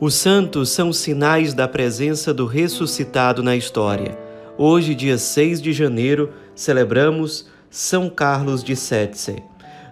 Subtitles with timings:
[0.00, 4.16] Os santos são sinais da presença do ressuscitado na história.
[4.56, 9.42] Hoje, dia 6 de janeiro, celebramos São Carlos de Setze.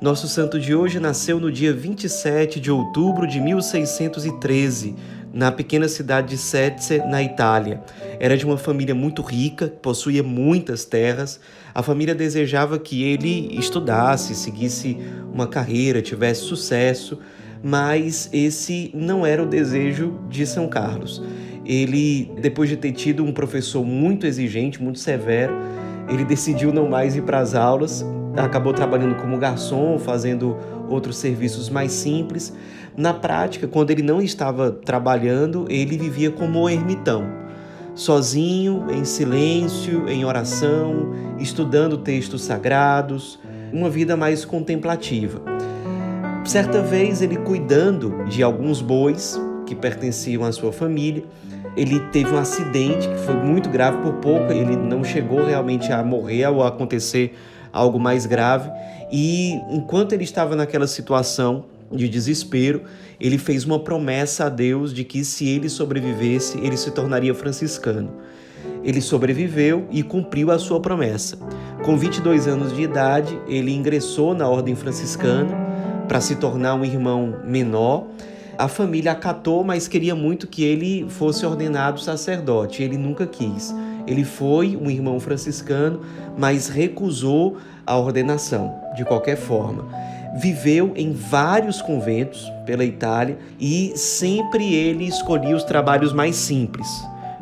[0.00, 4.96] Nosso santo de hoje nasceu no dia 27 de outubro de 1613,
[5.32, 7.80] na pequena cidade de Setze, na Itália.
[8.18, 11.38] Era de uma família muito rica, possuía muitas terras.
[11.72, 14.98] A família desejava que ele estudasse, seguisse
[15.32, 17.20] uma carreira, tivesse sucesso
[17.62, 21.22] mas esse não era o desejo de São Carlos.
[21.64, 25.54] Ele, depois de ter tido um professor muito exigente, muito severo,
[26.08, 28.04] ele decidiu não mais ir para as aulas,
[28.36, 30.56] acabou trabalhando como garçom, fazendo
[30.88, 32.52] outros serviços mais simples.
[32.96, 37.24] Na prática, quando ele não estava trabalhando, ele vivia como um ermitão,
[37.94, 43.38] sozinho, em silêncio, em oração, estudando textos sagrados,
[43.72, 45.40] uma vida mais contemplativa.
[46.44, 51.24] Certa vez, ele cuidando de alguns bois que pertenciam à sua família,
[51.76, 56.02] ele teve um acidente que foi muito grave, por pouco ele não chegou realmente a
[56.02, 57.34] morrer ou a acontecer
[57.72, 58.70] algo mais grave.
[59.10, 62.82] E enquanto ele estava naquela situação de desespero,
[63.20, 68.10] ele fez uma promessa a Deus de que se ele sobrevivesse, ele se tornaria franciscano.
[68.82, 71.38] Ele sobreviveu e cumpriu a sua promessa.
[71.84, 75.71] Com 22 anos de idade, ele ingressou na ordem franciscana
[76.12, 78.04] para se tornar um irmão menor.
[78.58, 82.82] A família acatou, mas queria muito que ele fosse ordenado sacerdote.
[82.82, 83.74] Ele nunca quis.
[84.06, 86.02] Ele foi um irmão franciscano,
[86.36, 89.86] mas recusou a ordenação de qualquer forma.
[90.36, 96.88] Viveu em vários conventos pela Itália e sempre ele escolhia os trabalhos mais simples,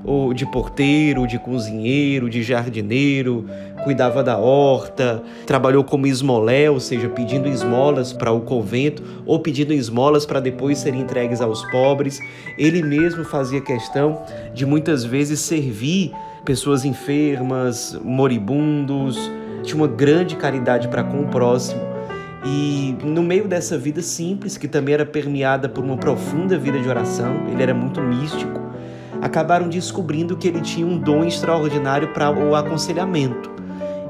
[0.05, 3.49] ou de porteiro, de cozinheiro, de jardineiro,
[3.85, 9.73] cuidava da horta, trabalhou como esmolé, ou seja, pedindo esmolas para o convento ou pedindo
[9.73, 12.21] esmolas para depois serem entregues aos pobres.
[12.59, 14.23] Ele mesmo fazia questão
[14.55, 16.13] de muitas vezes servir
[16.45, 19.31] pessoas enfermas, moribundos,
[19.63, 21.81] tinha uma grande caridade para com o próximo.
[22.45, 26.89] E no meio dessa vida simples, que também era permeada por uma profunda vida de
[26.89, 28.59] oração, ele era muito místico,
[29.21, 33.60] acabaram descobrindo que ele tinha um dom extraordinário para o aconselhamento.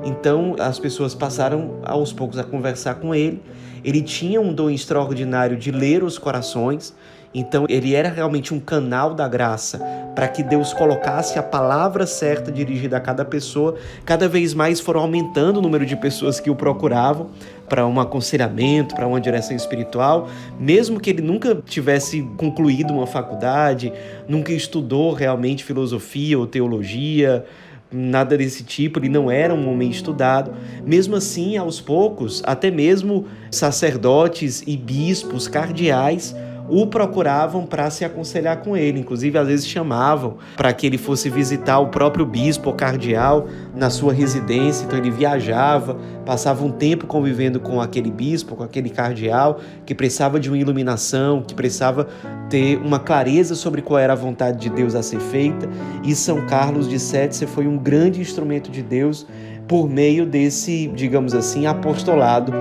[0.04, 3.42] Então as pessoas passaram aos poucos a conversar com ele.
[3.84, 6.94] Ele tinha um dom extraordinário de ler os corações,
[7.32, 9.78] então ele era realmente um canal da graça
[10.14, 13.76] para que Deus colocasse a palavra certa dirigida a cada pessoa.
[14.04, 17.30] Cada vez mais foram aumentando o número de pessoas que o procuravam
[17.68, 20.28] para um aconselhamento, para uma direção espiritual,
[20.58, 23.92] mesmo que ele nunca tivesse concluído uma faculdade,
[24.26, 27.46] nunca estudou realmente filosofia ou teologia,
[27.92, 30.52] nada desse tipo, ele não era um homem estudado.
[30.84, 36.34] Mesmo assim, aos poucos, até mesmo sacerdotes e bispos cardeais
[36.70, 39.00] o procuravam para se aconselhar com ele.
[39.00, 43.90] Inclusive, às vezes chamavam para que ele fosse visitar o próprio bispo ou cardeal na
[43.90, 44.84] sua residência.
[44.84, 50.38] Então, ele viajava, passava um tempo convivendo com aquele bispo, com aquele cardeal, que precisava
[50.38, 52.06] de uma iluminação, que precisava
[52.48, 55.68] ter uma clareza sobre qual era a vontade de Deus a ser feita.
[56.04, 59.26] E São Carlos de Sete foi um grande instrumento de Deus
[59.66, 62.52] por meio desse, digamos assim, apostolado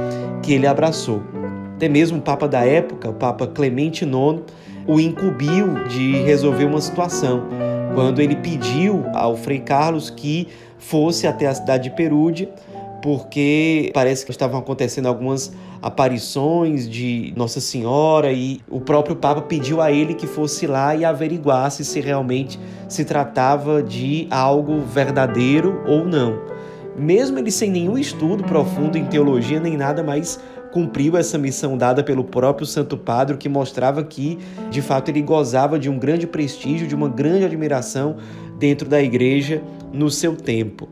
[0.43, 1.23] que ele abraçou.
[1.79, 4.41] Até mesmo o Papa da época, o Papa Clemente IX,
[4.85, 7.43] o incumbiu de resolver uma situação,
[7.95, 12.49] quando ele pediu ao Frei Carlos que fosse até a cidade de Perúdia,
[13.01, 19.81] porque parece que estavam acontecendo algumas aparições de Nossa Senhora e o próprio Papa pediu
[19.81, 22.59] a ele que fosse lá e averiguasse se realmente
[22.89, 26.41] se tratava de algo verdadeiro ou não.
[26.97, 30.37] Mesmo ele sem nenhum estudo profundo em teologia nem nada, mais
[30.71, 34.37] cumpriu essa missão dada pelo próprio Santo Padre, que mostrava que,
[34.69, 38.17] de fato, ele gozava de um grande prestígio, de uma grande admiração
[38.57, 39.61] dentro da igreja
[39.91, 40.89] no seu tempo.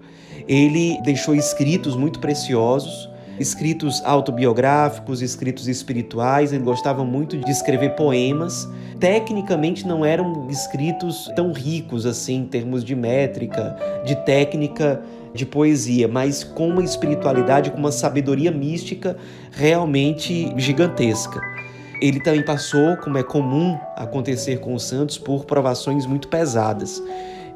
[0.47, 3.09] Ele deixou escritos muito preciosos,
[3.39, 8.68] escritos autobiográficos, escritos espirituais, ele gostava muito de escrever poemas.
[9.00, 15.01] Tecnicamente não eram escritos tão ricos assim em termos de métrica, de técnica
[15.38, 19.16] de poesia, mas com uma espiritualidade, com uma sabedoria mística
[19.51, 21.39] realmente gigantesca.
[22.01, 27.01] Ele também passou, como é comum acontecer com os santos, por provações muito pesadas.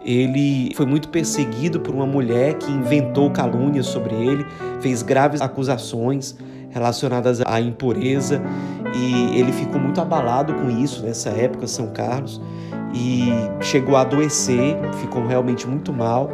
[0.03, 4.45] Ele foi muito perseguido por uma mulher que inventou calúnias sobre ele,
[4.79, 6.35] fez graves acusações
[6.71, 8.41] relacionadas à impureza
[8.95, 12.41] e ele ficou muito abalado com isso nessa época, São Carlos,
[12.93, 13.29] e
[13.61, 16.29] chegou a adoecer, ficou realmente muito mal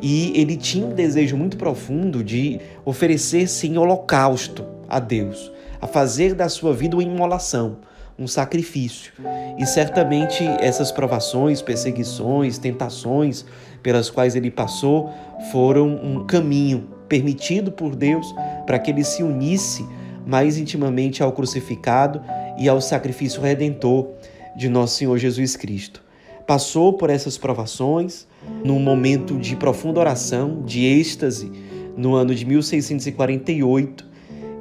[0.00, 5.50] e ele tinha um desejo muito profundo de oferecer-se em holocausto a Deus,
[5.80, 7.78] a fazer da sua vida uma imolação,
[8.18, 9.12] um sacrifício.
[9.58, 13.44] E certamente essas provações, perseguições, tentações
[13.82, 15.10] pelas quais ele passou
[15.52, 18.34] foram um caminho permitido por Deus
[18.66, 19.86] para que ele se unisse
[20.26, 22.20] mais intimamente ao crucificado
[22.58, 24.08] e ao sacrifício redentor
[24.56, 26.07] de nosso Senhor Jesus Cristo.
[26.48, 28.26] Passou por essas provações
[28.64, 31.52] num momento de profunda oração, de êxtase,
[31.94, 34.08] no ano de 1648,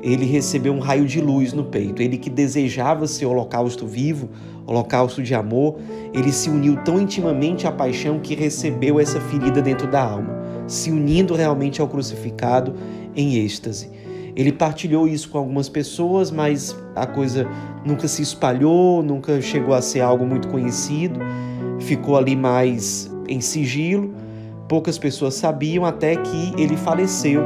[0.01, 2.01] ele recebeu um raio de luz no peito.
[2.01, 4.27] Ele que desejava ser holocausto vivo,
[4.65, 5.79] holocausto de amor,
[6.13, 10.37] ele se uniu tão intimamente à paixão que recebeu essa ferida dentro da alma,
[10.67, 12.75] se unindo realmente ao crucificado
[13.15, 13.89] em êxtase.
[14.35, 17.47] Ele partilhou isso com algumas pessoas, mas a coisa
[17.85, 21.21] nunca se espalhou, nunca chegou a ser algo muito conhecido,
[21.87, 24.13] ficou ali mais em sigilo.
[24.67, 27.41] Poucas pessoas sabiam até que ele faleceu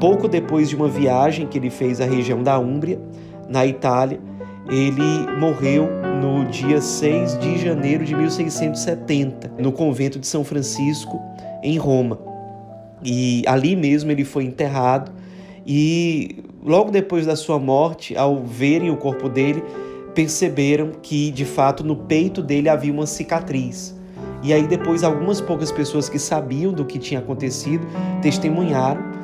[0.00, 3.00] pouco depois de uma viagem que ele fez à região da Úmbria,
[3.48, 4.20] na Itália.
[4.68, 5.88] Ele morreu
[6.20, 11.20] no dia 6 de janeiro de 1670, no convento de São Francisco,
[11.62, 12.18] em Roma.
[13.02, 15.12] E ali mesmo ele foi enterrado
[15.66, 19.62] e logo depois da sua morte, ao verem o corpo dele,
[20.14, 23.94] perceberam que de fato no peito dele havia uma cicatriz.
[24.42, 27.86] E aí depois algumas poucas pessoas que sabiam do que tinha acontecido
[28.20, 29.14] testemunharam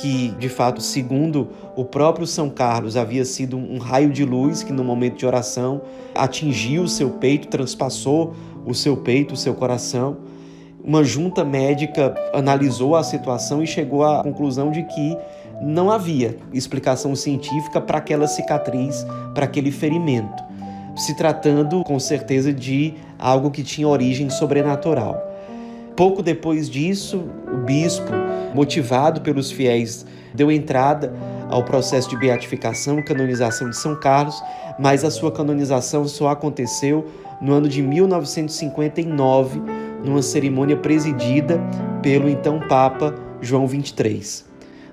[0.00, 4.72] que de fato, segundo o próprio São Carlos, havia sido um raio de luz que
[4.72, 5.82] no momento de oração
[6.14, 8.34] atingiu o seu peito, transpassou
[8.64, 10.18] o seu peito, o seu coração.
[10.82, 15.16] Uma junta médica analisou a situação e chegou à conclusão de que
[15.60, 20.42] não havia explicação científica para aquela cicatriz, para aquele ferimento,
[20.96, 25.20] se tratando com certeza de algo que tinha origem sobrenatural.
[25.96, 28.12] Pouco depois disso, o bispo,
[28.54, 31.12] motivado pelos fiéis, deu entrada
[31.50, 34.40] ao processo de beatificação e canonização de São Carlos,
[34.78, 37.06] mas a sua canonização só aconteceu
[37.40, 39.60] no ano de 1959,
[40.04, 41.60] numa cerimônia presidida
[42.00, 44.47] pelo então Papa João XXIII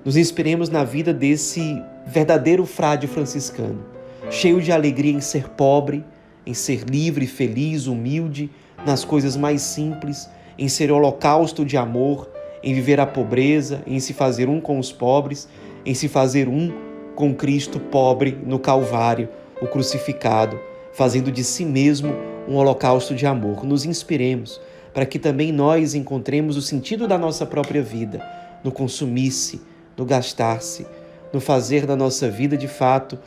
[0.06, 3.84] nos inspiremos na vida desse verdadeiro frade franciscano,
[4.30, 6.06] cheio de alegria em ser pobre,
[6.46, 8.52] em ser livre, feliz, humilde,
[8.86, 10.30] nas coisas mais simples,
[10.60, 12.30] em ser holocausto de amor,
[12.62, 15.48] em viver a pobreza, em se fazer um com os pobres,
[15.84, 16.72] em se fazer um
[17.16, 19.28] com Cristo pobre no Calvário,
[19.60, 20.60] o crucificado,
[20.94, 22.14] fazendo de si mesmo
[22.48, 23.66] um holocausto de amor.
[23.66, 24.62] Nos inspiremos
[24.94, 28.24] para que também nós encontremos o sentido da nossa própria vida
[28.64, 29.62] no consumir-se,
[29.98, 30.86] no gastar-se,
[31.32, 33.18] no fazer da nossa vida de fato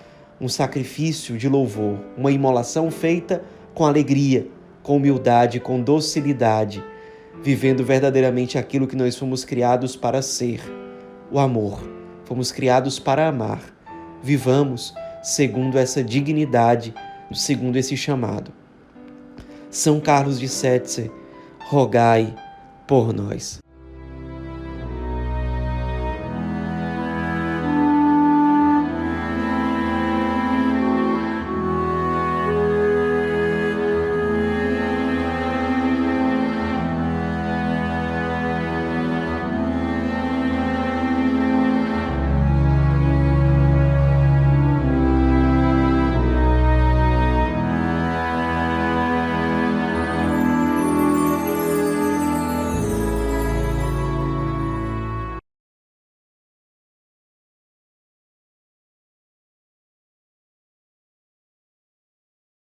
[0.41, 3.43] um sacrifício de louvor, uma imolação feita
[3.75, 4.47] com alegria,
[4.83, 6.83] com humildade, com docilidade,
[7.43, 10.61] vivendo verdadeiramente aquilo que nós fomos criados para ser,
[11.31, 11.81] o amor.
[12.25, 13.61] Fomos criados para amar.
[14.23, 16.95] Vivamos segundo essa dignidade,
[17.33, 18.53] segundo esse chamado.
[19.71, 21.11] São Carlos de Setze,
[21.69, 22.35] rogai
[22.87, 23.61] por nós.